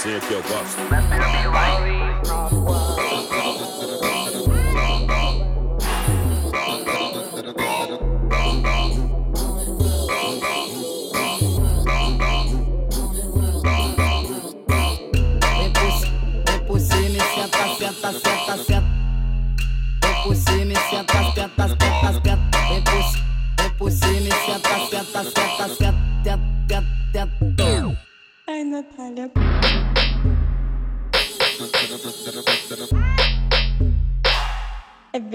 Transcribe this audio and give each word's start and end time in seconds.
você 0.00 0.18
que 0.20 0.32
eu 0.32 0.42
gosto. 0.42 0.78
Vem 16.46 16.60
por 16.66 16.80
cima 16.80 17.16
e 17.16 17.20
senta, 17.34 17.62
senta, 17.76 18.12
senta, 18.12 18.56
senta. 18.56 18.88
Vem 20.02 20.14
por 20.22 20.34
cima 20.34 20.72
e 20.72 20.76
senta, 20.88 21.18
senta, 21.34 21.68
senta, 21.68 22.12
senta. 22.12 22.48
Vem 22.68 22.82
por 22.82 23.02
cima 23.02 23.28
por 23.78 23.90
cima 23.90 24.28
e 24.28 24.32
senta, 24.46 24.74
senta. 24.88 25.20
Ai, 28.48 28.64
Natália. 28.64 29.59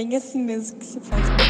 bem 0.06 0.18
assim 0.18 0.44
mesmo 0.44 0.78
que 0.78 0.86
se 0.86 1.00
faz. 1.00 1.45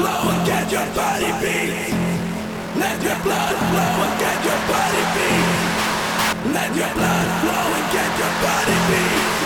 flow 0.00 0.30
and 0.32 0.46
get 0.46 0.72
your 0.72 0.88
body 0.96 1.30
beat. 1.42 1.92
Let 2.80 2.96
your 3.04 3.18
blood 3.24 3.56
flow 3.68 4.04
and 4.04 4.14
get 4.24 4.38
your 4.48 4.60
body 4.70 5.04
beat. 5.14 6.54
Let 6.56 6.70
your 6.80 6.92
blood 6.96 7.28
flow 7.40 7.66
and 7.78 7.86
get 7.92 8.10
your 8.20 8.34
body 8.44 8.76
beat. 8.88 9.39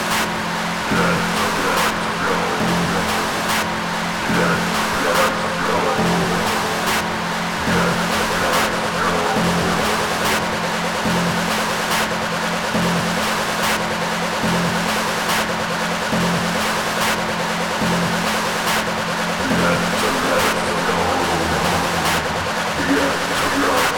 Yeah. 23.35 23.94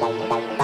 bum 0.00 0.12
bum 0.28 0.42
bum 0.48 0.57